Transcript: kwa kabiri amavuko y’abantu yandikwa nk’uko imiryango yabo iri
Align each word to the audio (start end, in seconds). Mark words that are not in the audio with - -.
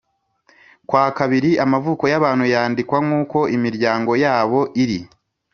kwa 0.87 1.05
kabiri 1.17 1.51
amavuko 1.63 2.03
y’abantu 2.11 2.45
yandikwa 2.53 2.97
nk’uko 3.05 3.37
imiryango 3.55 4.11
yabo 4.23 4.59
iri 4.83 4.99